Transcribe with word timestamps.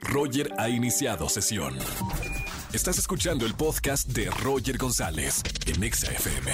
Roger 0.00 0.52
ha 0.58 0.68
iniciado 0.68 1.28
sesión. 1.28 1.76
Estás 2.72 2.98
escuchando 2.98 3.46
el 3.46 3.54
podcast 3.54 4.08
de 4.08 4.30
Roger 4.30 4.78
González 4.78 5.42
en 5.66 5.82
Exa 5.82 6.10
FM. 6.12 6.52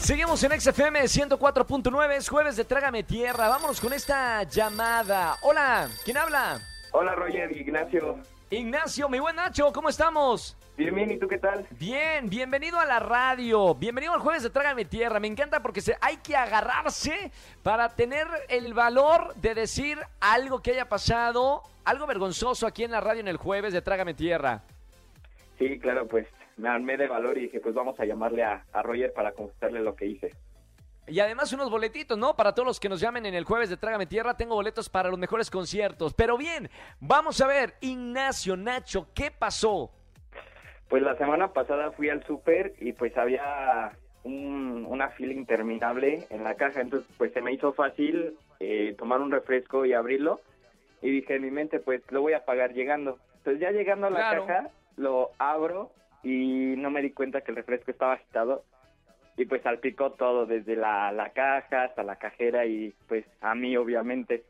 Seguimos 0.00 0.42
en 0.44 0.60
XFM 0.60 1.02
104.9, 1.02 2.16
es 2.16 2.28
jueves 2.28 2.56
de 2.56 2.64
Trágame 2.64 3.02
Tierra. 3.02 3.48
Vámonos 3.48 3.80
con 3.80 3.92
esta 3.92 4.44
llamada. 4.44 5.36
Hola, 5.42 5.88
¿quién 6.04 6.16
habla? 6.16 6.60
Hola 6.92 7.14
Roger, 7.14 7.56
Ignacio. 7.56 8.18
Ignacio, 8.52 9.08
mi 9.08 9.20
buen 9.20 9.36
Nacho, 9.36 9.72
¿cómo 9.72 9.88
estamos? 9.88 10.56
Bien, 10.76 10.92
bien, 10.92 11.12
¿y 11.12 11.18
tú 11.20 11.28
qué 11.28 11.38
tal? 11.38 11.68
Bien, 11.78 12.28
bienvenido 12.28 12.80
a 12.80 12.84
la 12.84 12.98
radio, 12.98 13.76
bienvenido 13.76 14.12
al 14.12 14.18
jueves 14.18 14.42
de 14.42 14.50
Trágame 14.50 14.84
Tierra. 14.84 15.20
Me 15.20 15.28
encanta 15.28 15.62
porque 15.62 15.80
se, 15.80 15.96
hay 16.00 16.16
que 16.16 16.34
agarrarse 16.34 17.30
para 17.62 17.90
tener 17.90 18.26
el 18.48 18.74
valor 18.74 19.36
de 19.36 19.54
decir 19.54 19.98
algo 20.18 20.62
que 20.62 20.72
haya 20.72 20.88
pasado, 20.88 21.62
algo 21.84 22.08
vergonzoso 22.08 22.66
aquí 22.66 22.82
en 22.82 22.90
la 22.90 23.00
radio 23.00 23.20
en 23.20 23.28
el 23.28 23.36
jueves 23.36 23.72
de 23.72 23.82
Trágame 23.82 24.14
Tierra. 24.14 24.64
Sí, 25.56 25.78
claro, 25.78 26.08
pues 26.08 26.26
me 26.56 26.70
armé 26.70 26.96
de 26.96 27.06
valor 27.06 27.38
y 27.38 27.42
dije, 27.42 27.60
pues 27.60 27.76
vamos 27.76 28.00
a 28.00 28.04
llamarle 28.04 28.42
a, 28.42 28.64
a 28.72 28.82
Roger 28.82 29.12
para 29.12 29.30
contarle 29.30 29.78
lo 29.78 29.94
que 29.94 30.06
hice. 30.06 30.34
Y 31.10 31.18
además 31.18 31.52
unos 31.52 31.70
boletitos, 31.70 32.16
¿no? 32.16 32.36
Para 32.36 32.54
todos 32.54 32.66
los 32.66 32.78
que 32.80 32.88
nos 32.88 33.00
llamen 33.00 33.26
en 33.26 33.34
el 33.34 33.44
jueves 33.44 33.68
de 33.68 33.76
Trágame 33.76 34.06
Tierra, 34.06 34.36
tengo 34.36 34.54
boletos 34.54 34.88
para 34.88 35.08
los 35.10 35.18
mejores 35.18 35.50
conciertos. 35.50 36.14
Pero 36.14 36.38
bien, 36.38 36.70
vamos 37.00 37.40
a 37.40 37.48
ver, 37.48 37.74
Ignacio, 37.80 38.56
Nacho, 38.56 39.08
¿qué 39.12 39.32
pasó? 39.32 39.90
Pues 40.88 41.02
la 41.02 41.16
semana 41.16 41.52
pasada 41.52 41.90
fui 41.92 42.08
al 42.10 42.24
súper 42.26 42.74
y 42.78 42.92
pues 42.92 43.16
había 43.16 43.92
un- 44.22 44.86
una 44.88 45.08
fila 45.10 45.32
interminable 45.32 46.26
en 46.30 46.44
la 46.44 46.54
caja, 46.54 46.80
entonces 46.80 47.08
pues 47.18 47.32
se 47.32 47.40
me 47.40 47.52
hizo 47.52 47.72
fácil 47.72 48.36
eh, 48.60 48.94
tomar 48.98 49.20
un 49.20 49.30
refresco 49.32 49.86
y 49.86 49.94
abrirlo 49.94 50.40
y 51.00 51.10
dije 51.10 51.36
en 51.36 51.42
mi 51.42 51.50
mente 51.50 51.80
pues 51.80 52.02
lo 52.10 52.20
voy 52.22 52.34
a 52.34 52.44
pagar 52.44 52.72
llegando. 52.72 53.18
Entonces 53.38 53.60
ya 53.60 53.70
llegando 53.70 54.06
a 54.08 54.10
la 54.10 54.18
Claro. 54.18 54.46
caja 54.46 54.68
lo 54.96 55.30
abro 55.38 55.90
y 56.22 56.74
no 56.76 56.90
me 56.90 57.00
di 57.02 57.10
cuenta 57.12 57.40
que 57.40 57.50
el 57.52 57.56
refresco 57.56 57.90
estaba 57.90 58.12
agitado 58.14 58.64
y 59.36 59.44
pues 59.46 59.62
salpicó 59.62 60.12
todo 60.12 60.46
desde 60.46 60.76
la, 60.76 61.10
la 61.12 61.30
caja 61.30 61.84
hasta 61.84 62.02
la 62.02 62.16
cajera 62.16 62.66
y 62.66 62.94
pues 63.08 63.24
a 63.40 63.54
mí 63.54 63.76
obviamente. 63.76 64.44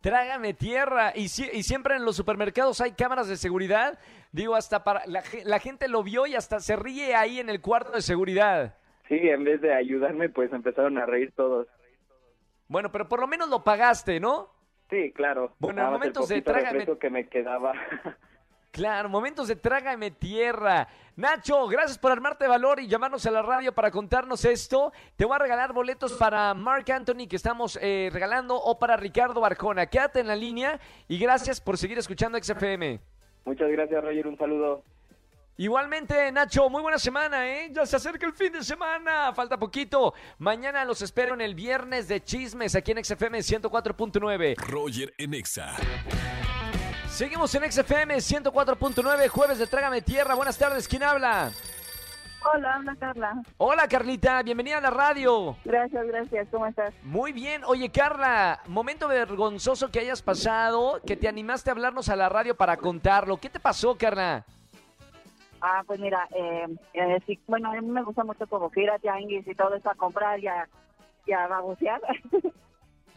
Trágame 0.00 0.54
Tierra. 0.54 1.12
Y, 1.14 1.28
si- 1.28 1.50
y 1.52 1.62
siempre 1.62 1.96
en 1.96 2.04
los 2.04 2.14
supermercados 2.16 2.80
hay 2.80 2.92
cámaras 2.92 3.28
de 3.28 3.36
seguridad. 3.36 3.98
Digo, 4.30 4.54
hasta 4.54 4.84
para. 4.84 5.04
La, 5.06 5.22
la 5.44 5.58
gente 5.58 5.88
lo 5.88 6.02
vio 6.02 6.26
y 6.26 6.34
hasta 6.36 6.60
se 6.60 6.76
ríe 6.76 7.14
ahí 7.14 7.40
en 7.40 7.48
el 7.48 7.60
cuarto 7.60 7.92
de 7.92 8.02
seguridad. 8.02 8.76
Sí, 9.08 9.16
en 9.16 9.44
vez 9.44 9.60
de 9.60 9.72
ayudarme 9.74 10.28
pues 10.28 10.52
empezaron 10.52 10.98
a 10.98 11.06
reír 11.06 11.32
todos. 11.34 11.66
Bueno, 12.68 12.90
pero 12.92 13.08
por 13.08 13.20
lo 13.20 13.26
menos 13.26 13.48
lo 13.48 13.64
pagaste, 13.64 14.20
¿no? 14.20 14.50
Sí, 14.90 15.12
claro. 15.12 15.54
Bueno, 15.58 15.82
más 15.82 15.92
momentos 15.92 16.30
el 16.30 16.42
de 16.44 16.52
trágame- 16.52 16.98
que 16.98 17.10
me 17.10 17.28
quedaba. 17.28 17.72
Claro, 18.76 19.08
momentos 19.08 19.48
de 19.48 19.56
Trágame 19.56 20.10
Tierra. 20.10 20.86
Nacho, 21.16 21.66
gracias 21.66 21.96
por 21.96 22.12
armarte 22.12 22.46
valor 22.46 22.78
y 22.78 22.86
llamarnos 22.86 23.24
a 23.24 23.30
la 23.30 23.40
radio 23.40 23.72
para 23.72 23.90
contarnos 23.90 24.44
esto. 24.44 24.92
Te 25.16 25.24
voy 25.24 25.34
a 25.34 25.38
regalar 25.38 25.72
boletos 25.72 26.12
para 26.12 26.52
Mark 26.52 26.84
Anthony 26.92 27.26
que 27.26 27.36
estamos 27.36 27.78
eh, 27.80 28.10
regalando 28.12 28.54
o 28.54 28.78
para 28.78 28.98
Ricardo 28.98 29.40
Barjona. 29.40 29.86
Quédate 29.86 30.20
en 30.20 30.26
la 30.26 30.36
línea 30.36 30.78
y 31.08 31.18
gracias 31.18 31.58
por 31.58 31.78
seguir 31.78 31.96
escuchando 31.96 32.36
XFM. 32.36 33.00
Muchas 33.46 33.70
gracias, 33.70 34.04
Roger. 34.04 34.26
Un 34.26 34.36
saludo. 34.36 34.82
Igualmente, 35.56 36.30
Nacho, 36.30 36.68
muy 36.68 36.82
buena 36.82 36.98
semana, 36.98 37.48
¿eh? 37.48 37.70
Ya 37.72 37.86
se 37.86 37.96
acerca 37.96 38.26
el 38.26 38.34
fin 38.34 38.52
de 38.52 38.62
semana, 38.62 39.32
falta 39.32 39.58
poquito. 39.58 40.12
Mañana 40.36 40.84
los 40.84 41.00
espero 41.00 41.32
en 41.32 41.40
el 41.40 41.54
viernes 41.54 42.08
de 42.08 42.22
chismes 42.22 42.76
aquí 42.76 42.92
en 42.92 43.02
XFM 43.02 43.38
104.9. 43.38 44.54
Roger 44.58 45.14
en 45.16 45.32
Exa. 45.32 45.74
Seguimos 47.16 47.54
en 47.54 47.72
XFM 47.72 48.16
104.9, 48.16 49.28
jueves 49.28 49.58
de 49.58 49.66
Trágame 49.66 50.02
Tierra. 50.02 50.34
Buenas 50.34 50.58
tardes, 50.58 50.86
¿quién 50.86 51.02
habla? 51.02 51.50
Hola, 52.44 52.74
habla 52.74 52.94
Carla. 52.96 53.42
Hola, 53.56 53.88
Carlita, 53.88 54.42
bienvenida 54.42 54.76
a 54.76 54.80
la 54.82 54.90
radio. 54.90 55.56
Gracias, 55.64 56.06
gracias. 56.08 56.46
¿Cómo 56.50 56.66
estás? 56.66 56.92
Muy 57.04 57.32
bien. 57.32 57.62
Oye, 57.64 57.88
Carla, 57.88 58.60
momento 58.66 59.08
vergonzoso 59.08 59.90
que 59.90 60.00
hayas 60.00 60.20
pasado, 60.20 61.00
que 61.06 61.16
te 61.16 61.26
animaste 61.26 61.70
a 61.70 61.72
hablarnos 61.72 62.10
a 62.10 62.16
la 62.16 62.28
radio 62.28 62.54
para 62.54 62.76
contarlo. 62.76 63.38
¿Qué 63.38 63.48
te 63.48 63.60
pasó, 63.60 63.96
Carla? 63.96 64.44
Ah, 65.62 65.82
pues 65.86 65.98
mira, 65.98 66.28
eh, 66.34 66.66
eh, 66.92 67.18
sí, 67.24 67.40
bueno, 67.46 67.72
a 67.72 67.80
mí 67.80 67.80
me 67.80 68.02
gusta 68.02 68.24
mucho 68.24 68.46
como 68.46 68.70
que 68.70 68.82
ir 68.82 68.90
a 68.90 68.98
tianguis 68.98 69.48
y 69.48 69.54
todo 69.54 69.74
eso 69.74 69.88
a 69.88 69.94
comprar 69.94 70.38
y 70.38 70.48
a, 70.48 70.68
y 71.24 71.32
a 71.32 71.48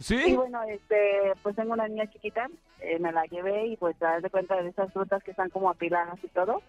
babosear. 0.10 0.28
y 0.28 0.32
¿Sí? 0.32 0.36
bueno, 0.36 0.64
este, 0.64 1.34
pues 1.44 1.56
tengo 1.56 1.74
una 1.74 1.88
niña 1.88 2.10
chiquita, 2.12 2.48
eh, 2.82 3.00
me 3.00 3.12
la 3.12 3.24
llevé 3.26 3.68
y 3.68 3.78
pues 3.78 3.98
te 3.98 4.06
das 4.06 4.24
de 4.24 4.30
cuenta 4.30 4.62
de 4.62 4.70
esas 4.70 4.92
frutas 4.94 5.24
que 5.24 5.32
están 5.32 5.50
como 5.50 5.70
apiladas 5.70 6.18
y 6.24 6.28
todo. 6.30 6.62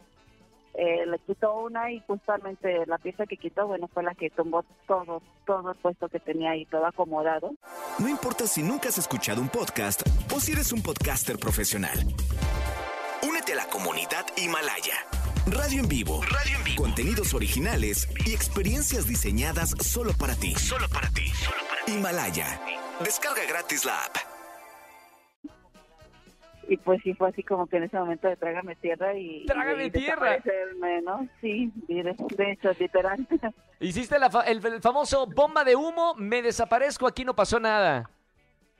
Eh, 0.74 1.04
le 1.04 1.18
quitó 1.18 1.54
una 1.62 1.90
y 1.90 2.00
justamente 2.06 2.86
la 2.86 2.96
pieza 2.98 3.26
que 3.26 3.36
quitó, 3.36 3.66
bueno, 3.66 3.88
fue 3.88 4.04
la 4.04 4.14
que 4.14 4.30
tumbó 4.30 4.64
todo, 4.86 5.20
todo 5.44 5.72
el 5.72 5.76
puesto 5.76 6.08
que 6.08 6.20
tenía 6.20 6.52
ahí, 6.52 6.64
todo 6.66 6.86
acomodado. 6.86 7.52
No 7.98 8.08
importa 8.08 8.46
si 8.46 8.62
nunca 8.62 8.88
has 8.88 8.98
escuchado 8.98 9.40
un 9.42 9.48
podcast 9.48 10.02
o 10.34 10.38
si 10.38 10.52
eres 10.52 10.72
un 10.72 10.80
podcaster 10.82 11.38
profesional. 11.38 11.98
Únete 13.28 13.52
a 13.52 13.56
la 13.56 13.66
comunidad 13.66 14.24
Himalaya. 14.36 14.94
Radio 15.46 15.80
en 15.80 15.88
vivo. 15.88 16.20
Radio 16.22 16.56
en 16.58 16.64
vivo. 16.64 16.82
Contenidos 16.82 17.34
originales 17.34 18.08
y 18.24 18.32
experiencias 18.32 19.06
diseñadas 19.06 19.70
solo 19.80 20.12
para 20.12 20.34
ti. 20.36 20.54
Solo 20.54 20.86
para 20.88 21.08
ti. 21.10 21.32
Himalaya. 21.88 22.60
Descarga 23.04 23.42
gratis 23.48 23.84
la 23.84 23.94
app. 24.04 24.16
Y 26.68 26.76
pues 26.76 27.00
sí, 27.02 27.14
fue 27.14 27.30
así 27.30 27.42
como 27.42 27.66
que 27.66 27.78
en 27.78 27.84
ese 27.84 27.98
momento 27.98 28.28
de 28.28 28.36
trágame 28.36 28.76
tierra 28.76 29.14
y... 29.14 29.44
¡Trágame 29.46 29.86
y 29.86 29.90
tierra! 29.90 30.38
¿no? 31.02 31.26
Sí, 31.40 31.72
y 31.88 32.02
de, 32.02 32.14
de 32.36 32.52
hecho, 32.52 32.70
literal. 32.78 33.26
Hiciste 33.80 34.18
la 34.20 34.30
fa- 34.30 34.42
el, 34.44 34.64
el 34.64 34.80
famoso 34.80 35.26
bomba 35.26 35.64
de 35.64 35.74
humo, 35.74 36.14
me 36.16 36.42
desaparezco, 36.42 37.08
aquí 37.08 37.24
no 37.24 37.34
pasó 37.34 37.58
nada. 37.58 38.08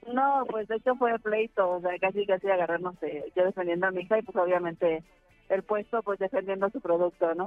no, 0.06 0.44
pues 0.48 0.68
de 0.68 0.76
hecho 0.76 0.94
fue 0.96 1.18
pleito, 1.18 1.68
o 1.68 1.80
sea, 1.80 1.90
casi 1.98 2.24
casi 2.26 2.48
agarrarnos, 2.48 2.94
eh, 3.02 3.24
yo 3.34 3.44
defendiendo 3.44 3.86
a 3.88 3.90
mi 3.90 4.02
hija 4.02 4.18
y 4.18 4.22
pues 4.22 4.36
obviamente 4.36 5.02
el 5.50 5.62
puesto 5.64 6.02
pues 6.02 6.18
defendiendo 6.18 6.70
su 6.70 6.80
producto, 6.80 7.34
¿no? 7.34 7.46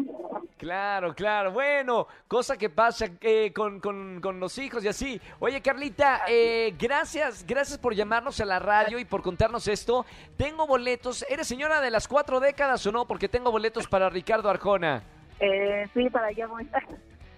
Claro, 0.57 1.15
claro. 1.15 1.51
Bueno, 1.51 2.07
cosa 2.27 2.57
que 2.57 2.69
pasa 2.69 3.07
eh, 3.21 3.51
con, 3.53 3.79
con- 3.79 4.19
con 4.21 4.39
los 4.39 4.57
hijos 4.57 4.83
y 4.83 4.89
así. 4.89 5.19
Oye, 5.39 5.61
Carlita, 5.61 6.21
eh, 6.27 6.75
gracias, 6.77 7.45
gracias 7.47 7.77
por 7.79 7.95
llamarnos 7.95 8.39
a 8.41 8.45
la 8.45 8.59
radio 8.59 8.99
y 8.99 9.05
por 9.05 9.21
contarnos 9.21 9.67
esto. 9.67 10.05
Tengo 10.37 10.67
boletos. 10.67 11.25
¿Eres 11.29 11.47
señora 11.47 11.81
de 11.81 11.89
las 11.91 12.07
cuatro 12.07 12.39
décadas 12.39 12.85
o 12.85 12.91
no? 12.91 13.05
Porque 13.05 13.27
tengo 13.29 13.51
boletos 13.51 13.87
para 13.87 14.09
Ricardo 14.09 14.49
Arjona. 14.49 15.01
Eh, 15.39 15.87
sí, 15.93 16.09
para 16.09 16.27
allá 16.27 16.45
voy. 16.47 16.69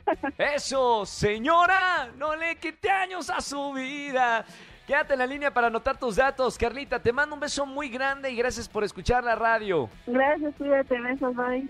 Eso, 0.37 1.05
señora, 1.05 2.09
no 2.17 2.35
le 2.35 2.57
quite 2.57 2.89
años 2.89 3.29
a 3.29 3.41
su 3.41 3.73
vida. 3.73 4.45
Quédate 4.87 5.13
en 5.13 5.19
la 5.19 5.27
línea 5.27 5.53
para 5.53 5.67
anotar 5.67 5.97
tus 5.97 6.15
datos. 6.15 6.57
Carlita, 6.57 6.99
te 6.99 7.11
mando 7.11 7.33
un 7.33 7.41
beso 7.41 7.65
muy 7.65 7.89
grande 7.89 8.31
y 8.31 8.35
gracias 8.35 8.69
por 8.69 8.83
escuchar 8.83 9.23
la 9.23 9.33
radio. 9.35 9.89
Gracias, 10.05 10.53
cuídate, 10.57 10.99
besos, 10.99 11.33
bye. 11.35 11.65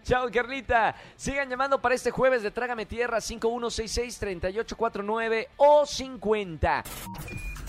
Chao, 0.02 0.28
Carlita. 0.32 0.96
Sigan 1.16 1.48
llamando 1.48 1.80
para 1.80 1.94
este 1.94 2.10
jueves 2.10 2.42
de 2.42 2.50
Trágame 2.50 2.86
Tierra 2.86 3.18
5166-3849 3.18 5.46
o 5.56 5.86
50. 5.86 6.82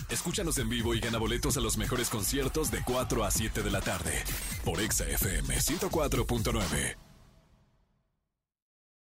Escúchanos 0.09 0.57
en 0.57 0.69
vivo 0.69 0.95
y 0.95 0.99
gana 0.99 1.17
boletos 1.17 1.57
a 1.57 1.59
los 1.59 1.77
mejores 1.77 2.09
conciertos 2.09 2.71
de 2.71 2.81
4 2.83 3.25
a 3.25 3.31
7 3.31 3.61
de 3.61 3.71
la 3.71 3.81
tarde 3.81 4.23
por 4.63 4.79
Exa 4.79 5.05
FM 5.05 5.53
104.9. 5.53 7.06